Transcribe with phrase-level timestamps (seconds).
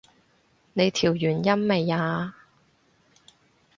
[0.73, 2.35] 你調完音未啊？